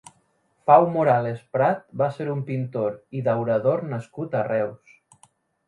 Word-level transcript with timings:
Pau 0.69 0.85
Morales 0.95 1.43
Prat 1.57 1.83
va 2.03 2.09
ser 2.17 2.27
un 2.37 2.41
pintor 2.49 2.97
i 3.21 3.23
daurador 3.29 3.87
nascut 3.95 4.43
a 4.43 4.45
Reus. 4.53 4.99